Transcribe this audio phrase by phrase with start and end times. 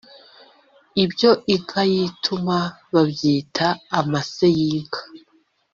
[1.03, 2.57] Ibyo Inka yituma
[2.93, 3.67] babyita
[3.99, 5.01] amase y’inka